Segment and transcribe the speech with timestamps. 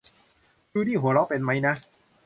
[0.71, 1.73] จูดี้หัวเราะเป็นมั้ยนะ